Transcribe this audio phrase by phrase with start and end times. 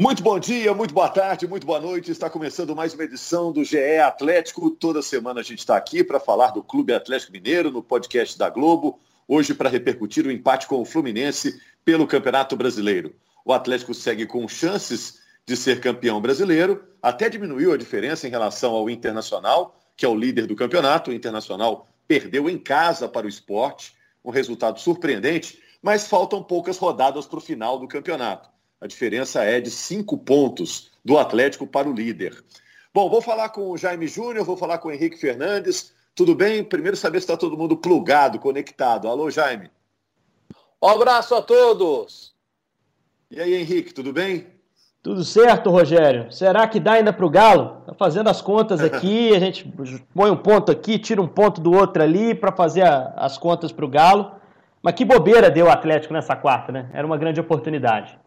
[0.00, 2.10] Muito bom dia, muito boa tarde, muito boa noite.
[2.10, 4.70] Está começando mais uma edição do GE Atlético.
[4.70, 8.48] Toda semana a gente está aqui para falar do Clube Atlético Mineiro no podcast da
[8.48, 8.98] Globo.
[9.28, 13.14] Hoje para repercutir o empate com o Fluminense pelo Campeonato Brasileiro.
[13.44, 18.72] O Atlético segue com chances de ser campeão brasileiro, até diminuiu a diferença em relação
[18.72, 21.10] ao Internacional, que é o líder do campeonato.
[21.10, 23.94] O Internacional perdeu em casa para o esporte,
[24.24, 28.48] um resultado surpreendente, mas faltam poucas rodadas para o final do campeonato.
[28.80, 32.42] A diferença é de cinco pontos do Atlético para o líder.
[32.94, 35.92] Bom, vou falar com o Jaime Júnior, vou falar com o Henrique Fernandes.
[36.14, 36.64] Tudo bem?
[36.64, 39.06] Primeiro saber se está todo mundo plugado, conectado.
[39.06, 39.70] Alô, Jaime.
[40.82, 42.34] Um abraço a todos.
[43.30, 44.46] E aí, Henrique, tudo bem?
[45.02, 46.32] Tudo certo, Rogério.
[46.32, 47.82] Será que dá ainda para o Galo?
[47.86, 49.70] Tá fazendo as contas aqui, a gente
[50.14, 53.70] põe um ponto aqui, tira um ponto do outro ali para fazer a, as contas
[53.70, 54.32] para o Galo.
[54.82, 56.90] Mas que bobeira deu o Atlético nessa quarta, né?
[56.94, 58.18] Era uma grande oportunidade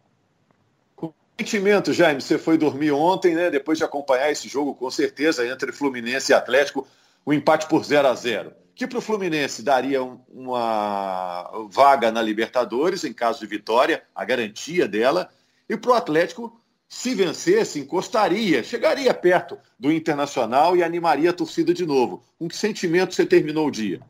[1.38, 2.20] sentimento, Jaime?
[2.20, 3.50] Você foi dormir ontem, né?
[3.50, 6.86] Depois de acompanhar esse jogo, com certeza, entre Fluminense e Atlético,
[7.24, 12.20] o um empate por 0 a 0 que para o Fluminense daria uma vaga na
[12.20, 15.30] Libertadores, em caso de vitória, a garantia dela,
[15.68, 21.72] e para o Atlético, se vencesse, encostaria, chegaria perto do Internacional e animaria a torcida
[21.72, 22.22] de novo.
[22.38, 24.00] Com que sentimento você terminou o dia?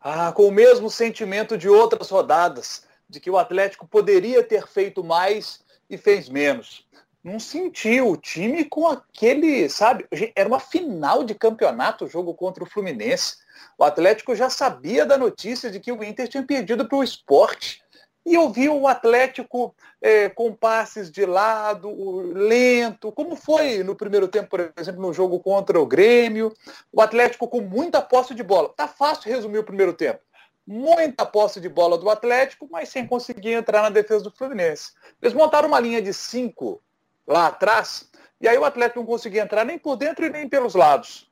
[0.00, 5.02] Ah, com o mesmo sentimento de outras rodadas, de que o Atlético poderia ter feito
[5.02, 6.86] mais e fez menos.
[7.22, 10.06] Não sentiu o time com aquele, sabe?
[10.34, 13.36] Era uma final de campeonato o jogo contra o Fluminense.
[13.76, 17.82] O Atlético já sabia da notícia de que o Inter tinha perdido para o esporte.
[18.24, 21.90] E eu vi o Atlético é, com passes de lado,
[22.32, 26.52] lento, como foi no primeiro tempo, por exemplo, no jogo contra o Grêmio.
[26.92, 28.68] O Atlético com muita posse de bola.
[28.76, 30.20] Tá fácil resumir o primeiro tempo
[30.68, 34.92] muita posse de bola do Atlético, mas sem conseguir entrar na defesa do Fluminense.
[35.22, 36.82] Eles montaram uma linha de cinco
[37.26, 40.74] lá atrás, e aí o Atlético não conseguia entrar nem por dentro e nem pelos
[40.74, 41.26] lados.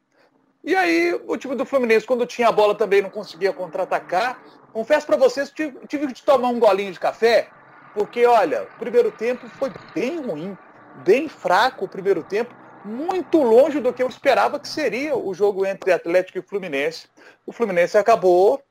[0.65, 4.43] E aí o time do Fluminense, quando tinha a bola, também não conseguia contra-atacar.
[4.72, 7.50] Confesso para vocês, tive, tive que tomar um golinho de café,
[7.93, 10.56] porque, olha, o primeiro tempo foi bem ruim,
[11.05, 12.55] bem fraco o primeiro tempo,
[12.87, 17.06] muito longe do que eu esperava que seria o jogo entre Atlético e Fluminense.
[17.44, 18.62] O Fluminense acabou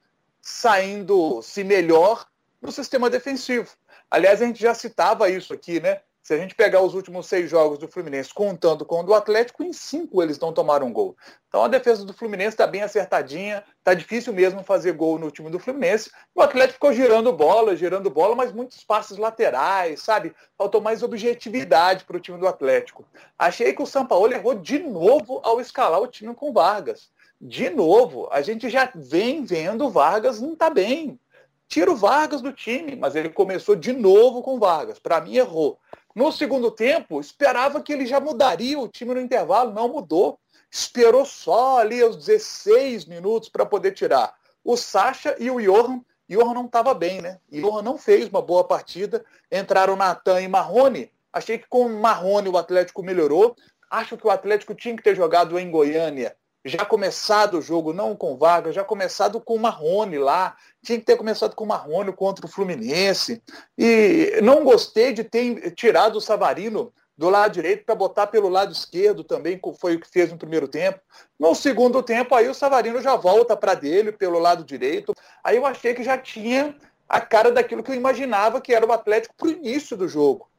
[0.46, 2.28] saindo-se melhor
[2.62, 3.68] no sistema defensivo.
[4.12, 6.02] Aliás, a gente já citava isso aqui, né?
[6.22, 9.64] Se a gente pegar os últimos seis jogos do Fluminense, contando com o do Atlético,
[9.64, 11.16] em cinco eles não tomaram gol.
[11.48, 15.50] Então a defesa do Fluminense está bem acertadinha, está difícil mesmo fazer gol no time
[15.50, 16.12] do Fluminense.
[16.34, 20.36] O Atlético ficou girando bola, girando bola, mas muitos passes laterais, sabe?
[20.56, 23.04] Faltou mais objetividade para o time do Atlético.
[23.38, 27.10] Achei que o Sampaoli errou de novo ao escalar o time com Vargas
[27.48, 31.20] de novo, a gente já vem vendo Vargas não está bem.
[31.68, 34.98] Tira o Vargas do time, mas ele começou de novo com Vargas.
[34.98, 35.80] Para mim, errou.
[36.16, 40.40] No segundo tempo, esperava que ele já mudaria o time no intervalo, não mudou.
[40.72, 44.34] Esperou só ali os 16 minutos para poder tirar
[44.64, 46.02] o Sacha e o Johan.
[46.28, 47.40] Johan não estava bem, né?
[47.52, 49.24] Johan não fez uma boa partida.
[49.52, 51.12] Entraram Natan e Marrone.
[51.32, 53.56] Achei que com o Marrone o Atlético melhorou.
[53.88, 58.16] Acho que o Atlético tinha que ter jogado em Goiânia já começado o jogo não
[58.16, 62.12] com Vargas, já começado com o Marrone lá, tinha que ter começado com o Marrone
[62.12, 63.42] contra o Fluminense.
[63.78, 68.74] E não gostei de ter tirado o Savarino do lado direito para botar pelo lado
[68.74, 71.00] esquerdo também, foi o que fez no primeiro tempo.
[71.40, 75.14] No segundo tempo, aí o Savarino já volta para dele pelo lado direito.
[75.44, 76.76] Aí eu achei que já tinha
[77.08, 80.50] a cara daquilo que eu imaginava que era o Atlético para o início do jogo.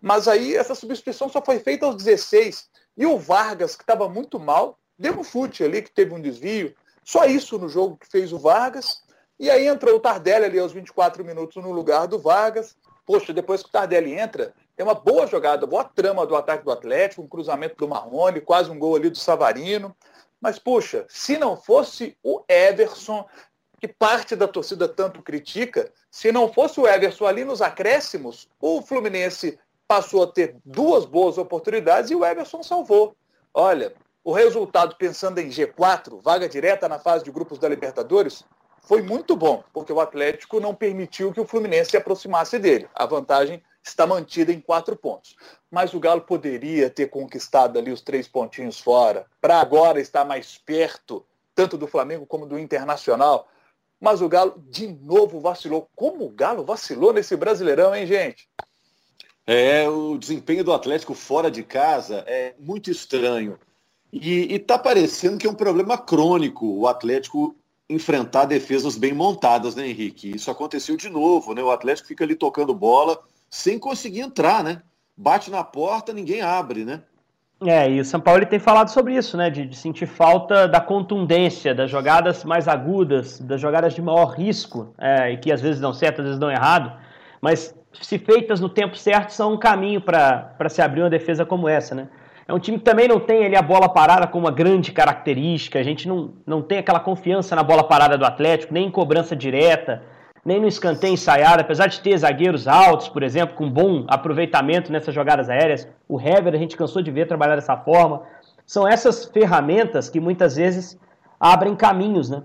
[0.00, 2.68] Mas aí essa substituição só foi feita aos 16.
[2.96, 6.74] E o Vargas, que estava muito mal, deu um chute ali, que teve um desvio.
[7.04, 9.02] Só isso no jogo que fez o Vargas.
[9.38, 12.76] E aí entrou o Tardelli ali aos 24 minutos no lugar do Vargas.
[13.04, 16.70] Poxa, depois que o Tardelli entra, é uma boa jogada, boa trama do ataque do
[16.70, 19.94] Atlético, um cruzamento do Marrone, quase um gol ali do Savarino.
[20.40, 23.26] Mas, poxa, se não fosse o Everson,
[23.80, 28.80] que parte da torcida tanto critica, se não fosse o Everson ali nos acréscimos, o
[28.80, 29.58] Fluminense
[29.88, 33.16] passou a ter duas boas oportunidades e o Everson salvou.
[33.52, 33.92] Olha,
[34.24, 38.44] o resultado, pensando em G4, vaga direta na fase de grupos da Libertadores,
[38.82, 42.88] foi muito bom, porque o Atlético não permitiu que o Fluminense se aproximasse dele.
[42.94, 45.36] A vantagem está mantida em quatro pontos.
[45.70, 50.58] Mas o Galo poderia ter conquistado ali os três pontinhos fora, para agora estar mais
[50.58, 53.48] perto, tanto do Flamengo como do Internacional.
[54.00, 55.88] Mas o Galo de novo vacilou.
[55.94, 58.48] Como o Galo vacilou nesse Brasileirão, hein, gente?
[59.46, 63.58] É, o desempenho do Atlético fora de casa é muito estranho.
[64.12, 67.56] E está parecendo que é um problema crônico o Atlético
[67.88, 70.36] enfrentar defesas bem montadas, né, Henrique?
[70.36, 71.62] Isso aconteceu de novo, né?
[71.62, 73.18] O Atlético fica ali tocando bola
[73.50, 74.82] sem conseguir entrar, né?
[75.16, 77.00] bate na porta, ninguém abre, né?
[77.64, 79.48] É, e o São Paulo tem falado sobre isso, né?
[79.48, 84.92] De, de, sentir falta da contundência, das jogadas mais agudas, das jogadas de maior risco,
[84.98, 86.92] é, e que às vezes dão certo, às vezes dão errado,
[87.40, 91.68] mas se feitas no tempo certo, são um caminho para se abrir uma defesa como
[91.68, 92.08] essa, né?
[92.46, 95.78] É um time que também não tem ali a bola parada como uma grande característica,
[95.78, 99.36] a gente não, não tem aquela confiança na bola parada do Atlético, nem em cobrança
[99.36, 100.02] direta,
[100.44, 105.14] nem no escanteio ensaiado, apesar de ter zagueiros altos, por exemplo, com bom aproveitamento nessas
[105.14, 105.86] jogadas aéreas.
[106.08, 108.22] O Hever a gente cansou de ver trabalhar dessa forma.
[108.66, 110.98] São essas ferramentas que muitas vezes
[111.38, 112.42] abrem caminhos, né?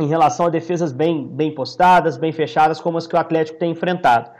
[0.00, 3.70] Em relação a defesas bem, bem postadas, bem fechadas, como as que o Atlético tem
[3.70, 4.30] enfrentado.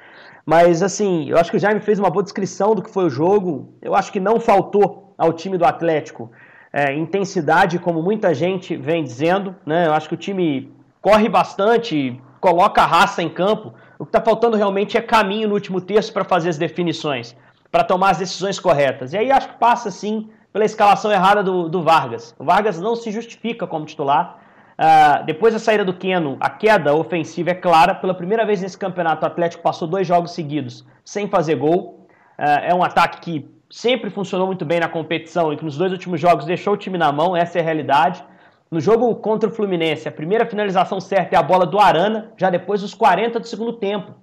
[0.49, 3.11] Mas, assim, eu acho que o Jaime fez uma boa descrição do que foi o
[3.11, 3.75] jogo.
[3.83, 6.31] Eu acho que não faltou ao time do Atlético
[6.73, 9.55] é, intensidade, como muita gente vem dizendo.
[9.67, 9.87] Né?
[9.87, 10.73] Eu acho que o time
[11.03, 13.75] corre bastante, coloca raça em campo.
[13.99, 17.37] O que está faltando realmente é caminho no último terço para fazer as definições,
[17.71, 19.13] para tomar as decisões corretas.
[19.13, 22.35] E aí acho que passa, sim, pela escalação errada do, do Vargas.
[22.39, 24.39] O Vargas não se justifica como titular.
[24.79, 27.95] Uh, depois da saída do Keno, a queda ofensiva é clara.
[27.97, 32.07] Pela primeira vez nesse campeonato, o Atlético passou dois jogos seguidos sem fazer gol.
[32.39, 35.91] Uh, é um ataque que sempre funcionou muito bem na competição e que nos dois
[35.91, 38.25] últimos jogos deixou o time na mão, essa é a realidade.
[38.71, 42.49] No jogo contra o Fluminense, a primeira finalização certa é a bola do Arana, já
[42.49, 44.15] depois dos 40 do segundo tempo.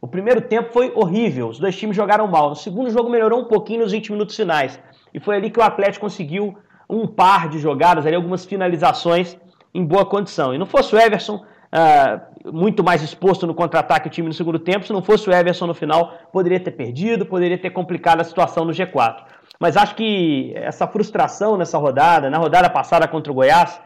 [0.00, 2.50] O primeiro tempo foi horrível, os dois times jogaram mal.
[2.50, 4.78] No segundo jogo melhorou um pouquinho nos 20 minutos finais.
[5.12, 6.56] E foi ali que o Atlético conseguiu
[6.88, 9.38] um par de jogadas, ali algumas finalizações
[9.74, 10.54] em boa condição.
[10.54, 11.36] E não fosse o Everson,
[11.74, 15.32] uh, muito mais exposto no contra-ataque o time no segundo tempo, se não fosse o
[15.32, 19.24] Everson no final, poderia ter perdido, poderia ter complicado a situação no G4.
[19.58, 23.80] Mas acho que essa frustração nessa rodada, na rodada passada contra o Goiás,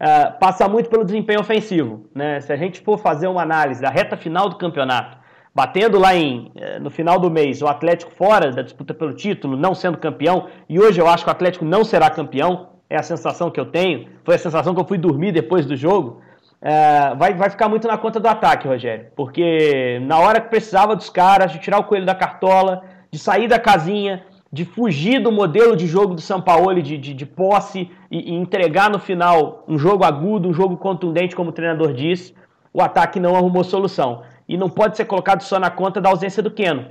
[0.00, 2.06] uh, passa muito pelo desempenho ofensivo.
[2.14, 2.40] Né?
[2.40, 5.16] Se a gente for fazer uma análise da reta final do campeonato,
[5.54, 9.56] batendo lá em, uh, no final do mês o Atlético fora da disputa pelo título,
[9.56, 13.02] não sendo campeão, e hoje eu acho que o Atlético não será campeão, é a
[13.02, 16.20] sensação que eu tenho, foi a sensação que eu fui dormir depois do jogo.
[16.62, 20.96] Uh, vai, vai ficar muito na conta do ataque, Rogério, porque na hora que precisava
[20.96, 25.32] dos caras, de tirar o coelho da cartola, de sair da casinha, de fugir do
[25.32, 29.64] modelo de jogo do São Paulo, de, de, de posse e, e, entregar no final
[29.66, 32.32] um jogo agudo, um jogo contundente, como o treinador disse,
[32.72, 34.22] o ataque não arrumou solução.
[34.48, 36.86] E não pode ser colocado só na conta da ausência do Keno,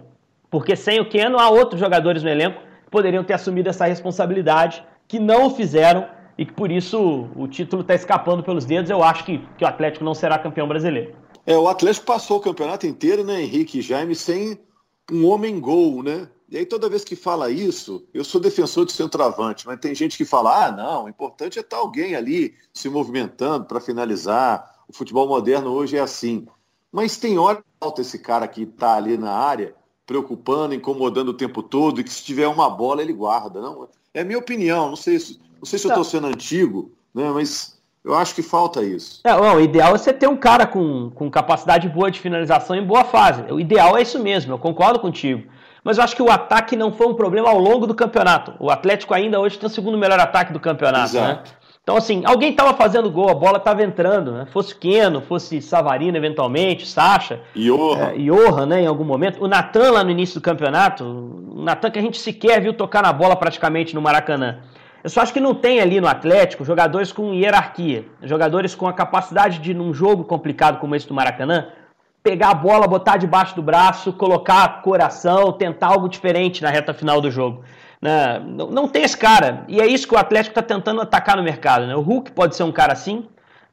[0.52, 4.84] porque sem o Keno há outros jogadores no elenco que poderiam ter assumido essa responsabilidade,
[5.08, 6.08] que não o fizeram
[6.38, 8.90] e que por isso o título está escapando pelos dedos.
[8.90, 11.16] Eu acho que, que o Atlético não será campeão brasileiro.
[11.46, 14.58] É, o Atlético passou o campeonato inteiro, né, Henrique e Jaime, sem
[15.12, 16.30] um homem-gol, né?
[16.50, 20.16] E aí, toda vez que fala isso, eu sou defensor de centroavante, mas tem gente
[20.16, 24.72] que fala: ah, não, o importante é estar alguém ali se movimentando para finalizar.
[24.88, 26.46] O futebol moderno hoje é assim.
[26.92, 29.74] Mas tem hora que falta esse cara que está ali na área,
[30.06, 33.60] preocupando, incomodando o tempo todo, e que se tiver uma bola ele guarda.
[33.60, 37.30] Não, é minha opinião, não sei se, não sei se eu estou sendo antigo, né,
[37.32, 39.22] mas eu acho que falta isso.
[39.24, 42.86] É, o ideal é você ter um cara com, com capacidade boa de finalização em
[42.86, 43.44] boa fase.
[43.52, 45.44] O ideal é isso mesmo, eu concordo contigo.
[45.84, 48.54] Mas eu acho que o ataque não foi um problema ao longo do campeonato.
[48.60, 51.22] O Atlético ainda hoje tem o segundo melhor ataque do campeonato, né?
[51.22, 51.52] Exato.
[51.52, 51.58] né?
[51.84, 54.48] Então, assim, alguém estava fazendo gol, a bola estava entrando, né?
[54.54, 57.42] Fosse Keno, fosse Savarino eventualmente, Sacha.
[57.54, 58.64] Johan.
[58.64, 59.44] É, né, em algum momento.
[59.44, 63.04] O Natan lá no início do campeonato, o Natan que a gente sequer viu tocar
[63.04, 64.60] na bola praticamente no Maracanã.
[65.04, 68.94] Eu só acho que não tem ali no Atlético jogadores com hierarquia, jogadores com a
[68.94, 71.68] capacidade de, num jogo complicado como esse do Maracanã,
[72.24, 77.20] pegar a bola, botar debaixo do braço, colocar coração, tentar algo diferente na reta final
[77.20, 77.62] do jogo.
[78.04, 78.38] Né?
[78.46, 79.64] Não, não tem esse cara.
[79.66, 81.88] E é isso que o Atlético está tentando atacar no mercado.
[81.88, 81.96] Né?
[81.96, 83.26] O Hulk pode ser um cara assim,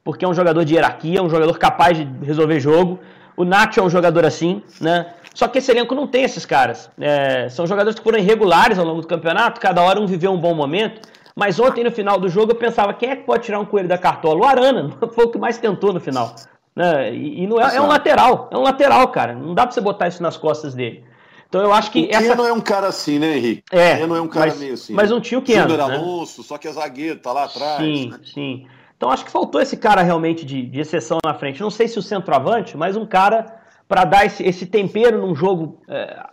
[0.05, 2.97] porque é um jogador de hierarquia, um jogador capaz de resolver jogo.
[3.35, 5.07] O Nacho é um jogador assim, né?
[5.33, 6.89] Só que esse elenco não tem esses caras.
[6.97, 10.39] É, são jogadores que foram irregulares ao longo do campeonato, cada hora um viveu um
[10.39, 11.01] bom momento.
[11.35, 13.89] Mas ontem, no final do jogo, eu pensava, quem é que pode tirar um coelho
[13.89, 14.39] da cartola?
[14.39, 16.35] O Arana, foi o que mais tentou no final.
[16.73, 17.13] Né?
[17.13, 19.33] E, e não é, é, um lateral, é um lateral, cara.
[19.33, 21.03] Não dá pra você botar isso nas costas dele.
[21.51, 22.03] Então eu acho que.
[22.05, 22.33] O essa...
[22.33, 23.63] não é um cara assim, né, Henrique?
[23.73, 24.07] É.
[24.07, 24.93] não é um cara mas, meio assim.
[24.93, 25.69] Mas não tinha o Keno.
[25.69, 25.95] Júnior né?
[25.97, 27.83] Alonso, só que é zagueiro, tá lá atrás.
[27.83, 28.19] Sim, né?
[28.23, 28.67] sim.
[28.95, 31.59] Então acho que faltou esse cara realmente de, de exceção na frente.
[31.59, 33.53] Não sei se o centroavante, mas um cara
[33.85, 36.23] para dar esse, esse, tempero num jogo é,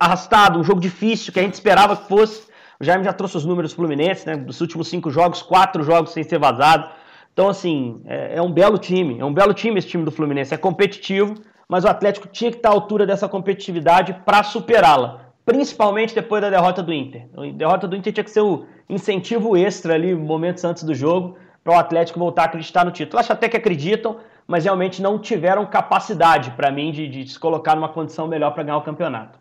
[0.00, 2.48] arrastado, um jogo difícil, que a gente esperava que fosse.
[2.80, 4.36] O Jaime já trouxe os números fluminenses, né?
[4.36, 6.90] Dos últimos cinco jogos, quatro jogos sem ser vazado.
[7.32, 10.52] Então, assim, é, é, um belo time, é um belo time esse time do Fluminense,
[10.52, 11.36] é competitivo,
[11.68, 16.48] mas o Atlético tinha que estar à altura dessa competitividade para superá-la, principalmente depois da
[16.48, 17.28] derrota do Inter.
[17.36, 21.36] A derrota do Inter tinha que ser o incentivo extra ali, momentos antes do jogo,
[21.62, 23.20] para o Atlético voltar a acreditar no título.
[23.20, 27.74] Acho até que acreditam, mas realmente não tiveram capacidade, para mim, de, de se colocar
[27.74, 29.38] numa condição melhor para ganhar o campeonato.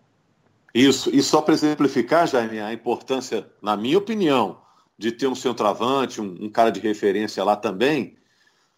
[0.74, 4.57] Isso, e só para exemplificar, Jaime, a importância, na minha opinião,
[4.98, 8.16] de ter um centroavante, um, um cara de referência lá também,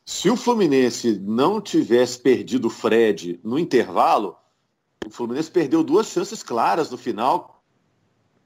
[0.10, 4.36] se o Fluminense não tivesse perdido o Fred no intervalo,
[5.06, 7.64] o Fluminense perdeu duas chances claras no final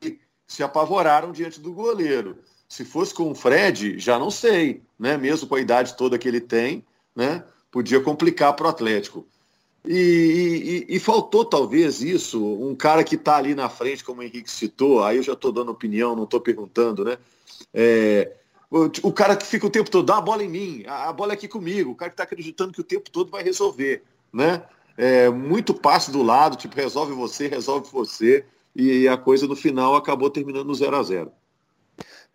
[0.02, 2.38] e se apavoraram diante do goleiro.
[2.68, 5.18] Se fosse com o Fred, já não sei, né?
[5.18, 7.46] Mesmo com a idade toda que ele tem, né?
[7.72, 9.26] Podia complicar para o Atlético.
[9.86, 14.24] E, e, e, faltou talvez isso, um cara que está ali na frente, como o
[14.24, 17.18] Henrique citou, aí eu já estou dando opinião, não estou perguntando, né?
[17.74, 18.34] É,
[19.04, 21.36] o, cara que fica o tempo todo, dá a bola em mim, a, bola é
[21.36, 24.64] aqui comigo, o cara que está acreditando que o tempo todo vai resolver, né?
[24.98, 29.96] É, muito passe do lado, tipo, resolve você, resolve você, e a coisa no final
[29.96, 31.32] acabou terminando no 0 a 0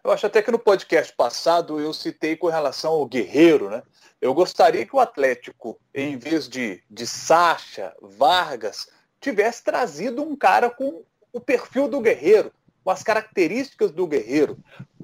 [0.05, 3.83] Eu acho até que no podcast passado eu citei com relação ao Guerreiro, né?
[4.21, 8.89] Eu gostaria que o Atlético, em vez de, de Sacha, Vargas,
[9.21, 11.03] tivesse trazido um cara com
[11.33, 12.53] o perfil do Guerreiro,
[12.85, 14.57] com as características do Guerreiro.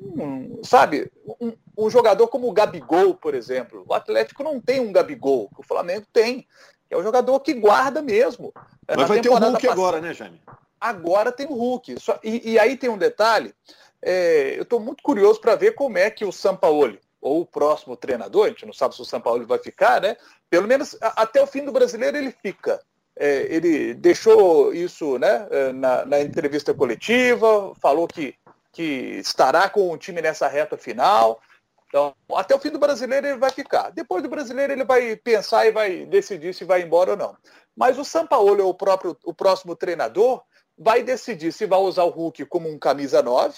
[0.04, 3.84] Um, sabe, um, um, jogador como o Gabigol, por exemplo.
[3.88, 6.46] O Atlético não tem um Gabigol, o Flamengo tem.
[6.90, 8.52] É um jogador que guarda mesmo.
[8.86, 10.40] Mas Na vai ter o Hulk agora, né, Jaime?
[10.80, 11.98] Agora tem o Hulk.
[11.98, 13.54] Só, e, e aí tem um detalhe.
[14.02, 17.96] É, eu estou muito curioso para ver como é que o Sampaoli ou o próximo
[17.96, 20.14] treinador, a gente não sabe se o São Paulo vai ficar, né?
[20.50, 22.78] Pelo menos até o fim do brasileiro ele fica.
[23.16, 28.34] É, ele deixou isso né, é, na, na, entrevista coletiva, falou que,
[28.74, 28.82] que
[29.18, 31.40] estará com o time nessa reta final.
[31.88, 33.90] Então, até o fim do brasileiro ele vai ficar.
[33.90, 37.36] Depois do brasileiro ele vai pensar e vai decidir se vai embora ou não.
[37.76, 40.42] Mas o São Paulo, o próprio o próximo treinador,
[40.76, 43.54] vai decidir se vai usar o Hulk como um camisa 9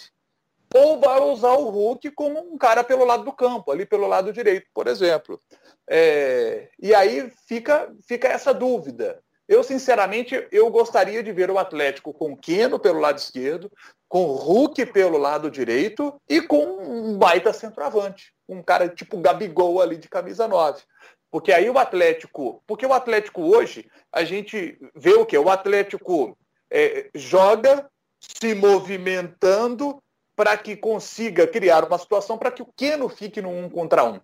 [0.75, 4.33] ou vai usar o Hulk como um cara pelo lado do campo, ali pelo lado
[4.33, 5.41] direito, por exemplo.
[5.89, 9.23] É, e aí fica, fica essa dúvida.
[9.49, 13.71] Eu, sinceramente, eu gostaria de ver o Atlético com Keno pelo lado esquerdo,
[14.09, 18.33] com Hulk pelo lado direito e com um baita centroavante.
[18.49, 20.83] Um cara tipo Gabigol ali de camisa 9.
[21.31, 22.63] Porque aí o Atlético.
[22.67, 25.39] Porque o Atlético hoje, a gente vê o quê?
[25.39, 26.37] O Atlético
[26.71, 27.89] é, joga
[28.19, 30.03] se movimentando
[30.35, 34.21] para que consiga criar uma situação para que o Keno fique no um contra um.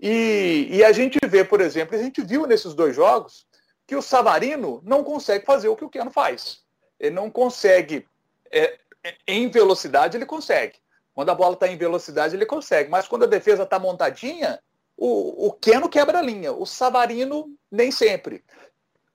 [0.00, 3.46] E, e, a gente vê, por exemplo, a gente viu nesses dois jogos
[3.86, 6.62] que o Savarino não consegue fazer o que o Keno faz.
[6.98, 8.06] Ele não consegue,
[8.50, 10.78] é, é em velocidade ele consegue.
[11.14, 14.60] Quando a bola está em velocidade ele consegue, mas quando a defesa está montadinha,
[14.96, 18.44] o, o Keno quebra a linha, o Savarino nem sempre.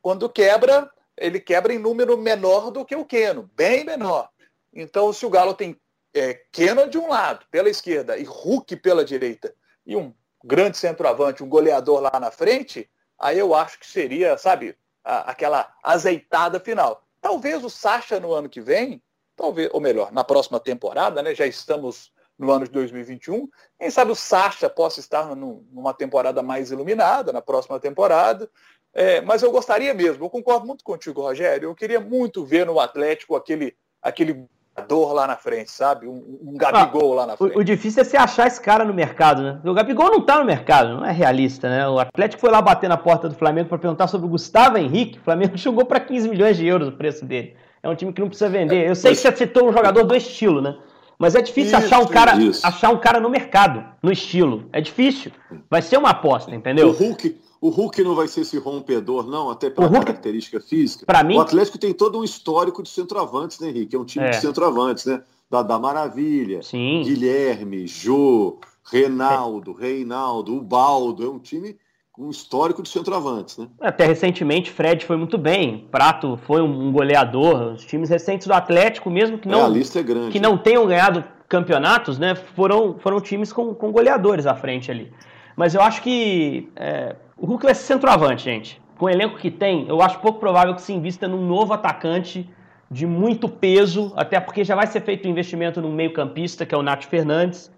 [0.02, 4.30] Quando quebra, ele quebra em número menor do que o Keno, bem menor.
[4.74, 5.80] Então, se o Galo tem
[6.14, 9.54] é, Keno de um lado, pela esquerda, e Hulk pela direita,
[9.86, 14.78] e um grande centroavante, um goleador lá na frente, aí eu acho que seria, sabe,
[15.04, 17.04] a, aquela azeitada final.
[17.22, 19.02] Talvez o Sacha no ano que vem,
[19.36, 21.34] talvez, ou melhor, na próxima temporada, né?
[21.34, 23.50] Já estamos no ano de 2021.
[23.80, 28.50] Quem sabe o Sacha possa estar numa temporada mais iluminada, na próxima temporada.
[28.94, 31.70] É, mas eu gostaria mesmo, eu concordo muito contigo, Rogério.
[31.70, 34.48] Eu queria muito ver no Atlético aquele, aquele
[34.78, 36.08] jogador lá na frente, sabe?
[36.08, 37.56] Um, um Gabigol ah, lá na frente.
[37.56, 39.60] O, o, difícil é você achar esse cara no mercado, né?
[39.66, 41.88] O Gabigol não tá no mercado, não é realista, né?
[41.88, 45.18] O Atlético foi lá bater na porta do Flamengo para perguntar sobre o Gustavo Henrique.
[45.18, 47.56] O Flamengo chegou para 15 milhões de euros o preço dele.
[47.82, 48.88] É um time que não precisa vender.
[48.88, 50.78] Eu sei que você citou um jogador do estilo, né?
[51.18, 54.70] Mas é difícil isso, achar um cara, achar um cara no mercado, no estilo.
[54.72, 55.32] É difícil.
[55.68, 56.90] Vai ser uma aposta, entendeu?
[56.90, 61.06] O Hulk, o Hulk não vai ser esse rompedor, não, até pela Hulk, característica física.
[61.06, 63.96] Para mim, o Atlético tem todo um histórico de centroavantes, né, Henrique?
[63.96, 64.30] É um time é.
[64.32, 65.22] de centroavantes, né?
[65.50, 67.02] Da, da Maravilha, Sim.
[67.04, 69.84] Guilherme, Jô, Renaldo, é.
[69.84, 71.26] Reinaldo, Ubaldo.
[71.26, 71.78] É um time
[72.12, 73.68] com histórico de centroavantes, né?
[73.80, 75.88] Até recentemente, Fred foi muito bem.
[75.92, 77.74] Prato foi um goleador.
[77.74, 80.32] Os times recentes do Atlético, mesmo que não, é, a lista é grande.
[80.32, 82.36] que não tenham ganhado campeonatos, né?
[82.36, 85.14] Foram, foram times com, com goleadores à frente ali.
[85.56, 88.82] Mas eu acho que é, o Hulk vai ser centroavante, gente.
[88.98, 92.50] Com o elenco que tem, eu acho pouco provável que se invista num novo atacante
[92.89, 96.77] de muito peso, até porque já vai ser feito um investimento no meio-campista, que é
[96.77, 97.72] o Nath Fernandes.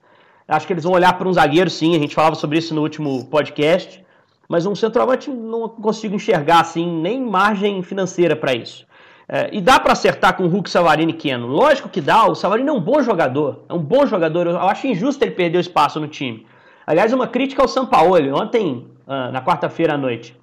[0.48, 2.82] Acho que eles vão olhar para um zagueiro, sim, a gente falava sobre isso no
[2.82, 4.04] último podcast,
[4.48, 8.88] mas um centroavante não consigo enxergar assim nem margem financeira para isso.
[9.28, 11.46] É, e dá para acertar com o Hulk, Savarino e Keno.
[11.46, 14.88] Lógico que dá, o Savarino é um bom jogador, é um bom jogador, eu acho
[14.88, 16.48] injusto ele perder o espaço no time.
[16.88, 18.32] Aliás, uma crítica ao Sampaoli.
[18.32, 18.88] Ontem,
[19.32, 20.40] na quarta-feira à noite,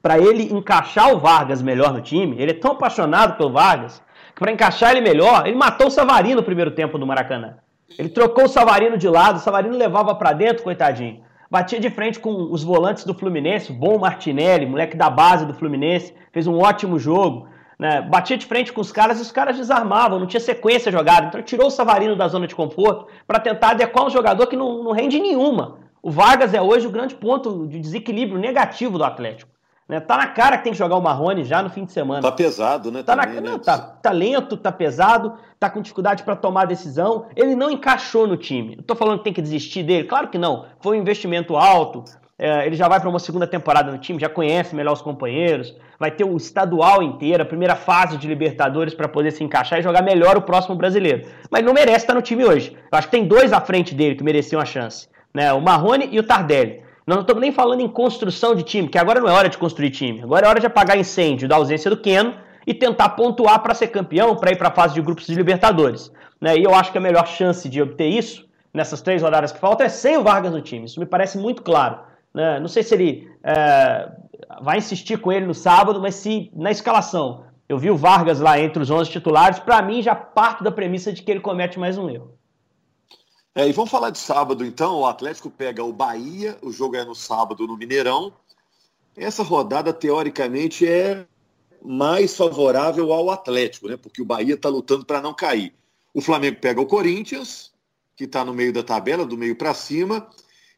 [0.00, 4.02] para ele encaixar o Vargas melhor no time, ele é tão apaixonado pelo Vargas,
[4.34, 7.56] que para encaixar ele melhor, ele matou o Savarino no primeiro tempo do Maracanã.
[7.98, 11.24] Ele trocou o Savarino de lado, o Savarino levava para dentro, coitadinho.
[11.50, 16.14] Batia de frente com os volantes do Fluminense, bom Martinelli, moleque da base do Fluminense,
[16.32, 17.48] fez um ótimo jogo.
[17.78, 18.00] Né?
[18.02, 21.26] Batia de frente com os caras e os caras desarmavam, não tinha sequência jogada.
[21.26, 24.82] Então tirou o Savarino da zona de conforto para tentar adequar um jogador que não,
[24.82, 25.85] não rende nenhuma.
[26.02, 29.50] O Vargas é hoje o grande ponto de desequilíbrio negativo do Atlético.
[29.88, 30.00] Né?
[30.00, 32.20] Tá na cara que tem que jogar o Marrone já no fim de semana.
[32.20, 33.02] Tá pesado, né?
[33.02, 33.40] Tá, também, na...
[33.40, 33.50] né?
[33.50, 37.26] Não, tá, tá lento, tá pesado, tá com dificuldade para tomar decisão.
[37.36, 38.76] Ele não encaixou no time.
[38.76, 40.66] Não tô falando que tem que desistir dele, claro que não.
[40.80, 42.04] Foi um investimento alto.
[42.38, 45.74] É, ele já vai para uma segunda temporada no time, já conhece melhor os companheiros,
[45.98, 49.82] vai ter o estadual inteiro, a primeira fase de Libertadores para poder se encaixar e
[49.82, 51.26] jogar melhor o próximo brasileiro.
[51.50, 52.76] Mas não merece estar no time hoje.
[52.92, 55.52] Eu acho que tem dois à frente dele que mereciam a chance, né?
[55.52, 56.82] O Marrone e o Tardelli.
[57.06, 59.58] Nós não estamos nem falando em construção de time, que agora não é hora de
[59.58, 60.22] construir time.
[60.22, 62.34] Agora é hora de apagar incêndio da ausência do Keno
[62.66, 66.10] e tentar pontuar para ser campeão, para ir para a fase de grupos de Libertadores.
[66.40, 66.56] Né?
[66.56, 69.84] E eu acho que a melhor chance de obter isso, nessas três rodadas que faltam,
[69.84, 70.86] é sem o Vargas no time.
[70.86, 71.98] Isso me parece muito claro.
[72.32, 72.58] Né?
[72.58, 74.08] Não sei se ele é,
[74.62, 78.58] vai insistir com ele no sábado, mas se na escalação eu vi o Vargas lá
[78.58, 81.98] entre os 11 titulares, para mim já parto da premissa de que ele comete mais
[81.98, 82.36] um erro.
[83.58, 84.96] É, e vamos falar de sábado então.
[84.96, 88.30] O Atlético pega o Bahia, o jogo é no sábado no Mineirão.
[89.16, 91.26] Essa rodada, teoricamente, é
[91.82, 93.96] mais favorável ao Atlético, né?
[93.96, 95.72] Porque o Bahia está lutando para não cair.
[96.12, 97.72] O Flamengo pega o Corinthians,
[98.14, 100.28] que está no meio da tabela, do meio para cima,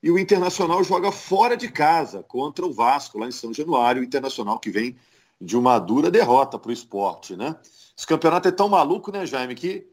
[0.01, 4.03] e o Internacional joga fora de casa contra o Vasco, lá em São Januário.
[4.03, 4.97] O Internacional que vem
[5.41, 7.57] de uma dura derrota para o esporte, né?
[7.97, 9.85] Esse campeonato é tão maluco, né, Jaime, que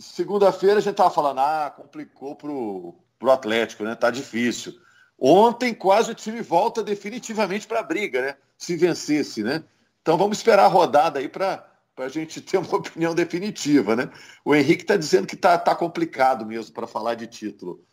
[0.00, 3.94] Segunda-feira a gente estava falando, ah, complicou pro, pro Atlético, né?
[3.94, 4.74] Tá difícil.
[5.18, 8.36] Ontem quase o time volta definitivamente para a briga, né?
[8.56, 9.62] Se vencesse, né?
[10.00, 11.66] Então vamos esperar a rodada aí para
[11.98, 14.10] a gente ter uma opinião definitiva, né?
[14.44, 17.84] O Henrique está dizendo que tá, tá complicado mesmo para falar de título.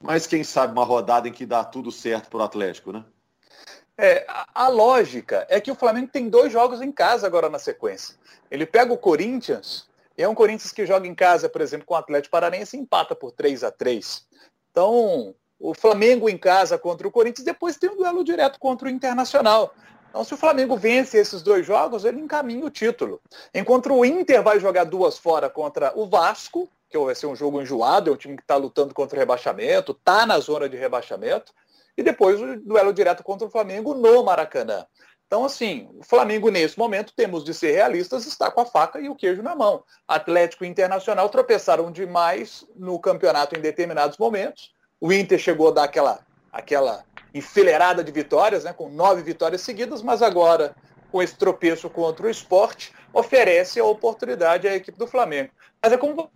[0.00, 3.04] Mas quem sabe uma rodada em que dá tudo certo para o Atlético, né?
[3.98, 8.14] É, a, lógica é que o Flamengo tem dois jogos em casa agora na sequência.
[8.50, 9.88] Ele pega o Corinthians
[10.22, 13.14] é um Corinthians que joga em casa, por exemplo, com o Atlético Paranaense e empata
[13.14, 14.26] por 3 a 3
[14.70, 18.90] Então, o Flamengo em casa contra o Corinthians, depois tem um duelo direto contra o
[18.90, 19.74] Internacional.
[20.08, 23.20] Então, se o Flamengo vence esses dois jogos, ele encaminha o título.
[23.54, 27.60] Enquanto o Inter vai jogar duas fora contra o Vasco, que vai ser um jogo
[27.60, 31.52] enjoado, é um time que está lutando contra o rebaixamento, está na zona de rebaixamento,
[31.96, 34.86] e depois o duelo direto contra o Flamengo no Maracanã.
[35.26, 39.08] Então, assim, o Flamengo, nesse momento, temos de ser realistas, está com a faca e
[39.08, 39.82] o queijo na mão.
[40.06, 44.72] Atlético e Internacional tropeçaram demais no campeonato em determinados momentos.
[45.00, 46.20] O Inter chegou a dar aquela,
[46.52, 50.76] aquela enfileirada de vitórias, né, com nove vitórias seguidas, mas agora,
[51.10, 55.50] com esse tropeço contra o esporte, oferece a oportunidade à equipe do Flamengo.
[55.82, 56.30] Mas é como.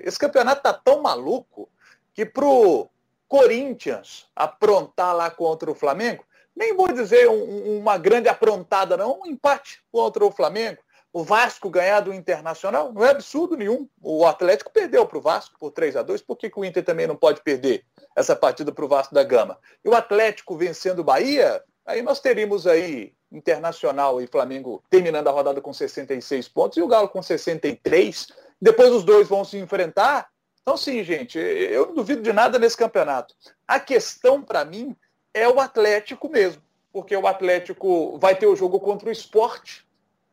[0.00, 1.68] Esse campeonato está tão maluco
[2.14, 2.88] que para o
[3.28, 6.24] Corinthians aprontar lá contra o Flamengo,
[6.56, 10.78] nem vou dizer um, uma grande aprontada, não, um empate contra o Flamengo.
[11.12, 13.88] O Vasco ganhar do Internacional não é absurdo nenhum.
[14.02, 16.84] O Atlético perdeu para o Vasco por 3 a 2 Por que, que o Inter
[16.84, 17.84] também não pode perder
[18.16, 19.58] essa partida para o Vasco da Gama?
[19.84, 25.30] E o Atlético vencendo o Bahia, aí nós teríamos aí Internacional e Flamengo terminando a
[25.30, 28.28] rodada com 66 pontos e o Galo com 63.
[28.60, 30.28] Depois os dois vão se enfrentar.
[30.62, 33.34] Então, sim, gente, eu não duvido de nada nesse campeonato.
[33.68, 34.96] A questão, para mim,
[35.34, 39.84] é o Atlético mesmo, porque o Atlético vai ter o jogo contra o esporte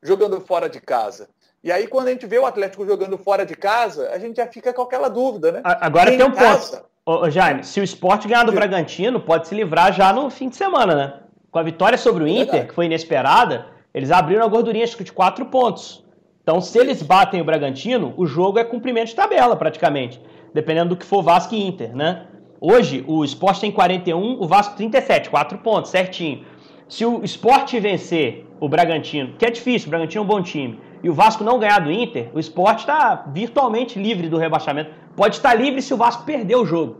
[0.02, 1.28] jogando fora de casa.
[1.64, 4.48] E aí, quando a gente vê o Atlético jogando fora de casa, a gente já
[4.48, 5.62] fica com aquela dúvida, né?
[5.64, 6.78] Agora tem um casa...
[6.78, 6.92] ponto.
[7.04, 10.56] Ô, Jaime, se o esporte ganhar do Bragantino, pode se livrar já no fim de
[10.56, 11.20] semana, né?
[11.52, 12.68] Com a vitória sobre o Inter, Verdade.
[12.68, 16.04] que foi inesperada, eles abriram a gordurinha de quatro pontos.
[16.42, 20.22] Então, se eles batem o Bragantino, o jogo é cumprimento de tabela, praticamente.
[20.54, 22.28] Dependendo do que for Vasco e Inter, né?
[22.64, 26.46] Hoje, o Sport tem 41, o Vasco 37, 4 pontos, certinho.
[26.88, 30.80] Se o Sport vencer o Bragantino, que é difícil, o Bragantino é um bom time,
[31.02, 34.92] e o Vasco não ganhar do Inter, o Sport está virtualmente livre do rebaixamento.
[35.16, 36.98] Pode estar livre se o Vasco perder o jogo.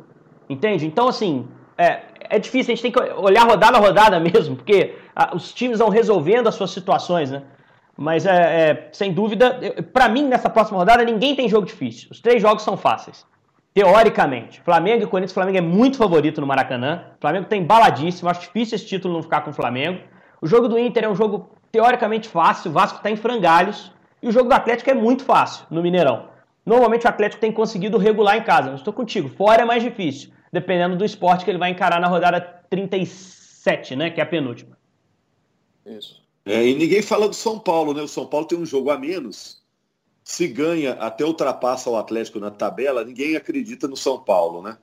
[0.50, 0.88] Entende?
[0.88, 1.48] Então, assim,
[1.78, 5.54] é, é difícil, a gente tem que olhar rodada a rodada mesmo, porque a, os
[5.54, 7.44] times vão resolvendo as suas situações, né?
[7.96, 9.60] Mas, é, é sem dúvida,
[9.94, 12.08] para mim, nessa próxima rodada, ninguém tem jogo difícil.
[12.10, 13.30] Os três jogos são fáceis.
[13.74, 17.06] Teoricamente, Flamengo e Corinthians, Flamengo é muito favorito no Maracanã.
[17.18, 20.02] O Flamengo tem embaladíssimo, acho difícil esse título não ficar com o Flamengo.
[20.42, 23.92] O jogo do Inter é um jogo teoricamente fácil, o Vasco está em frangalhos.
[24.22, 26.30] E o jogo do Atlético é muito fácil no Mineirão.
[26.66, 30.32] Normalmente o Atlético tem conseguido regular em casa, mas estou contigo, fora é mais difícil,
[30.52, 34.78] dependendo do esporte que ele vai encarar na rodada 37, né, que é a penúltima.
[35.86, 36.22] Isso.
[36.46, 38.02] É, e ninguém fala do São Paulo, né?
[38.02, 39.61] O São Paulo tem um jogo a menos
[40.32, 44.78] se ganha até ultrapassa o Atlético na tabela, ninguém acredita no São Paulo, né?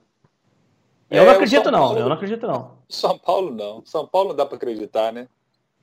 [1.09, 2.71] Eu não é, acredito não, eu não acredito não.
[2.87, 3.81] São Paulo não.
[3.83, 5.27] São Paulo não dá para acreditar, né?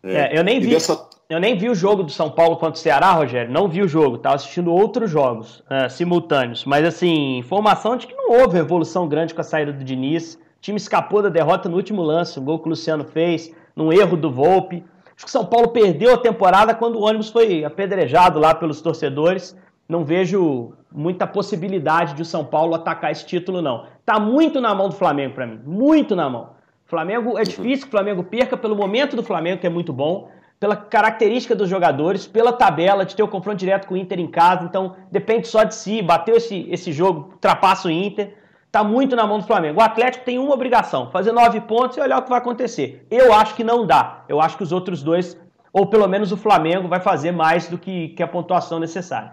[0.04, 0.70] É, é, eu nem vi.
[0.70, 3.52] Dessa, eu nem vi o jogo do São Paulo contra o Ceará, Rogério.
[3.52, 6.64] Não vi o jogo, estava assistindo outros jogos uh, simultâneos.
[6.64, 10.34] Mas, assim, informação de que não houve evolução grande com a saída do Diniz.
[10.34, 13.92] O time escapou da derrota no último lance, o gol que o Luciano fez, num
[13.92, 14.84] erro do Volpe.
[15.16, 19.56] Acho que São Paulo perdeu a temporada quando o ônibus foi apedrejado lá pelos torcedores.
[19.88, 23.86] Não vejo muita possibilidade de o São Paulo atacar esse título, não.
[24.04, 26.50] Tá muito na mão do Flamengo para mim, muito na mão.
[26.84, 30.28] Flamengo é difícil que o Flamengo perca pelo momento do Flamengo, que é muito bom
[30.58, 34.26] pela característica dos jogadores, pela tabela, de ter o confronto direto com o Inter em
[34.26, 34.64] casa.
[34.64, 36.00] Então, depende só de si.
[36.00, 38.34] Bateu esse, esse jogo, ultrapassa o Inter.
[38.76, 39.80] Está muito na mão do Flamengo.
[39.80, 43.06] O Atlético tem uma obrigação: fazer nove pontos e olhar o que vai acontecer.
[43.10, 44.22] Eu acho que não dá.
[44.28, 45.34] Eu acho que os outros dois,
[45.72, 49.32] ou pelo menos o Flamengo, vai fazer mais do que, que a pontuação necessária.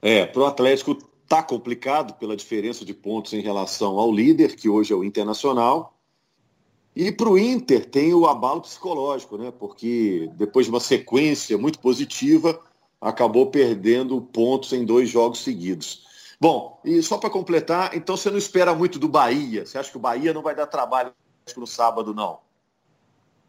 [0.00, 0.96] É, para o Atlético
[1.28, 5.92] tá complicado pela diferença de pontos em relação ao líder, que hoje é o Internacional.
[6.96, 9.52] E para o Inter tem o abalo psicológico, né?
[9.58, 12.58] Porque depois de uma sequência muito positiva,
[12.98, 16.07] acabou perdendo pontos em dois jogos seguidos.
[16.40, 19.66] Bom, e só para completar, então você não espera muito do Bahia?
[19.66, 21.12] Você acha que o Bahia não vai dar trabalho
[21.56, 22.38] no sábado, não?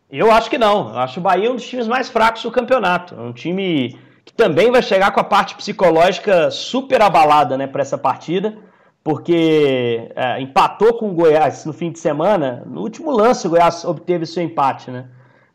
[0.10, 0.90] Eu acho que não.
[0.90, 3.14] Eu acho o Bahia um dos times mais fracos do campeonato.
[3.14, 7.82] É um time que também vai chegar com a parte psicológica super abalada né, para
[7.82, 8.58] essa partida
[9.04, 12.64] porque é, empatou com o Goiás no fim de semana.
[12.66, 15.10] No último lance, o Goiás obteve seu empate, né?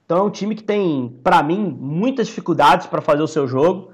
[0.05, 3.93] Então é um time que tem, para mim, muitas dificuldades para fazer o seu jogo.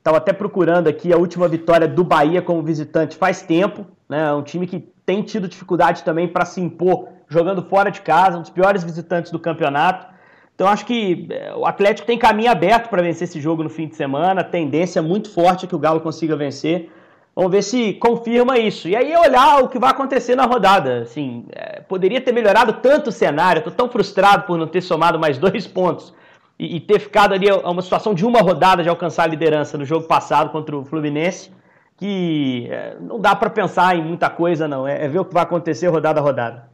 [0.00, 4.28] Estava até procurando aqui a última vitória do Bahia como visitante faz tempo, né?
[4.28, 8.38] É um time que tem tido dificuldade também para se impor jogando fora de casa,
[8.38, 10.06] um dos piores visitantes do campeonato.
[10.54, 13.88] Então acho que é, o Atlético tem caminho aberto para vencer esse jogo no fim
[13.88, 16.90] de semana, tendência muito forte que o Galo consiga vencer.
[17.36, 18.88] Vamos ver se confirma isso.
[18.88, 21.02] E aí olhar o que vai acontecer na rodada.
[21.02, 23.58] Assim, é, poderia ter melhorado tanto o cenário.
[23.60, 26.14] Estou tão frustrado por não ter somado mais dois pontos
[26.60, 29.78] e, e, ter ficado ali a uma situação de uma rodada de alcançar a liderança
[29.78, 31.50] no jogo passado contra o Fluminense.
[31.96, 34.86] Que é, não dá para pensar em muita coisa, não.
[34.86, 36.70] É, é ver o que vai acontecer rodada a rodada.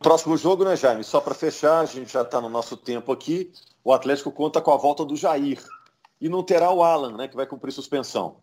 [0.00, 1.04] Próximo jogo, né, Jaime?
[1.04, 3.52] Só para fechar, a gente já está no nosso tempo aqui.
[3.84, 5.62] O Atlético conta com a volta do Jair.
[6.20, 8.38] E não terá o Alan, né, que vai cumprir suspensão.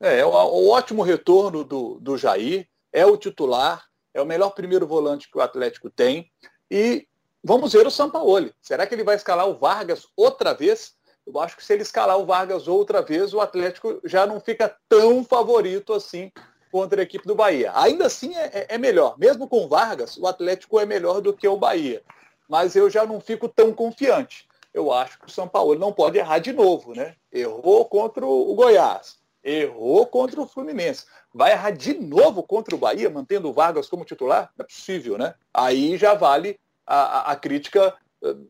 [0.00, 4.50] É, é o, o ótimo retorno do, do Jair, é o titular, é o melhor
[4.50, 6.30] primeiro volante que o Atlético tem.
[6.70, 7.06] E
[7.46, 8.52] vamos ver o Sampaoli.
[8.60, 10.94] Será que ele vai escalar o Vargas outra vez?
[11.24, 14.76] Eu acho que se ele escalar o Vargas outra vez, o Atlético já não fica
[14.88, 16.32] tão favorito assim
[16.72, 17.70] contra a equipe do Bahia.
[17.74, 19.16] Ainda assim é, é, é melhor.
[19.16, 22.02] Mesmo com o Vargas, o Atlético é melhor do que o Bahia.
[22.48, 24.48] Mas eu já não fico tão confiante.
[24.74, 27.14] Eu acho que o São Paulo não pode errar de novo, né?
[27.32, 31.04] Errou contra o Goiás Errou contra o Fluminense.
[31.32, 34.50] Vai errar de novo contra o Bahia, mantendo o Vargas como titular?
[34.58, 35.34] Não é possível, né?
[35.54, 37.94] Aí já vale a, a, crítica,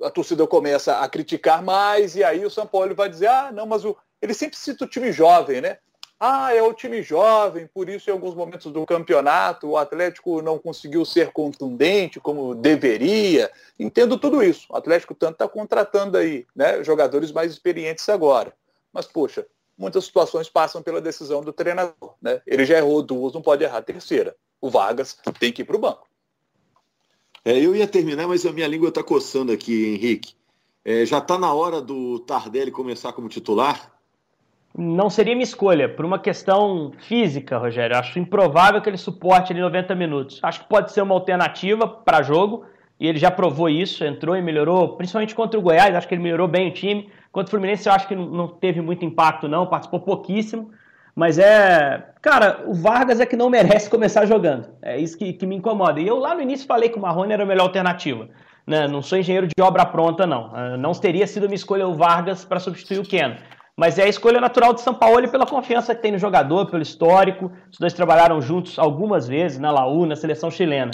[0.03, 3.66] a torcida começa a criticar mais, e aí o São Paulo vai dizer, ah, não,
[3.66, 3.96] mas o...
[4.20, 5.79] ele sempre cita o time jovem, né?
[6.18, 10.59] Ah, é o time jovem, por isso em alguns momentos do campeonato o Atlético não
[10.59, 13.51] conseguiu ser contundente como deveria.
[13.79, 14.66] Entendo tudo isso.
[14.70, 18.55] O Atlético tanto está contratando aí né, jogadores mais experientes agora.
[18.90, 19.46] Mas, poxa,
[19.77, 22.14] muitas situações passam pela decisão do treinador.
[22.22, 22.40] Né?
[22.46, 24.35] Ele já errou duas, não pode errar a terceira.
[24.59, 26.06] O Vargas tem que ir para o banco.
[27.46, 30.35] É, eu ia terminar, mas a minha língua está coçando aqui, Henrique.
[30.85, 33.92] É, já está na hora do Tardelli começar como titular?
[34.76, 37.96] Não seria minha escolha, por uma questão física, Rogério.
[37.96, 40.40] Acho improvável que ele suporte ali 90 minutos.
[40.42, 42.64] Acho que pode ser uma alternativa para jogo,
[42.98, 46.24] e ele já provou isso, entrou e melhorou, principalmente contra o Goiás, acho que ele
[46.24, 47.09] melhorou bem o time.
[47.30, 50.72] Contra o Fluminense eu acho que não teve muito impacto não, participou pouquíssimo.
[51.16, 52.11] Mas é.
[52.20, 54.68] Cara, o Vargas é que não merece começar jogando.
[54.83, 55.98] É isso que, que me incomoda.
[55.98, 58.29] E eu lá no início falei que o Marrone era a melhor alternativa.
[58.66, 58.87] Né?
[58.87, 60.50] Não sou engenheiro de obra pronta, não.
[60.52, 63.37] Ah, não teria sido minha escolha o Vargas para substituir o Keno.
[63.76, 66.83] Mas é a escolha natural de São Paulo pela confiança que tem no jogador, pelo
[66.83, 67.50] histórico.
[67.70, 70.90] Os dois trabalharam juntos algumas vezes na Laú, na seleção chilena.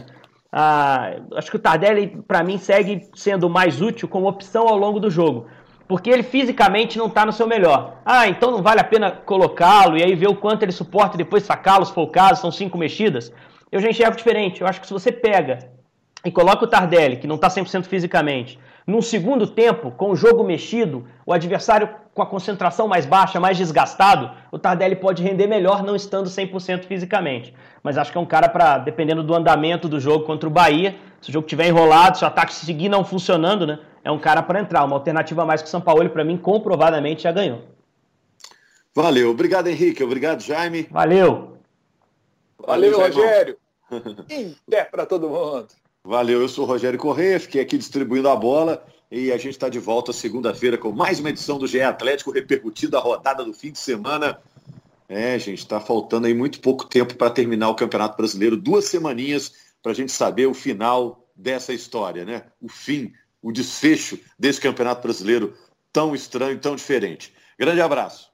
[0.53, 5.01] Ah, acho que o Tardelli, para mim, segue sendo mais útil como opção ao longo
[5.01, 5.47] do jogo.
[5.93, 7.99] Porque ele fisicamente não está no seu melhor.
[8.03, 11.19] Ah, então não vale a pena colocá-lo e aí ver o quanto ele suporta e
[11.19, 13.31] depois sacá-lo, se for o caso, são cinco mexidas.
[13.71, 14.63] Eu já enxergo diferente.
[14.63, 15.59] Eu acho que se você pega
[16.25, 20.43] e coloca o Tardelli, que não está 100% fisicamente, num segundo tempo, com o jogo
[20.43, 25.83] mexido, o adversário com a concentração mais baixa, mais desgastado, o Tardelli pode render melhor
[25.83, 27.53] não estando 100% fisicamente.
[27.83, 30.97] Mas acho que é um cara para, dependendo do andamento do jogo contra o Bahia,
[31.23, 34.43] se o jogo estiver enrolado, se o ataque seguir não funcionando, né, é um cara
[34.43, 34.85] para entrar.
[34.85, 37.63] Uma alternativa mais que o São Paulo, para mim, comprovadamente já ganhou.
[38.93, 39.31] Valeu.
[39.31, 40.03] Obrigado, Henrique.
[40.03, 40.89] Obrigado, Jaime.
[40.91, 41.57] Valeu.
[42.59, 43.57] Valeu, Valeu Rogério.
[44.29, 45.69] Inter para todo mundo.
[46.05, 48.85] Valeu, eu sou o Rogério Corrêa, fiquei aqui distribuindo a bola.
[49.09, 52.97] E a gente está de volta segunda-feira com mais uma edição do GE Atlético, repercutindo
[52.97, 54.41] a rodada do fim de semana.
[55.09, 58.57] É, gente, está faltando aí muito pouco tempo para terminar o Campeonato Brasileiro.
[58.57, 62.45] Duas semaninhas para a gente saber o final dessa história, né?
[62.61, 65.57] O fim, o desfecho desse Campeonato Brasileiro
[65.93, 67.35] tão estranho, tão diferente.
[67.59, 68.32] Grande abraço.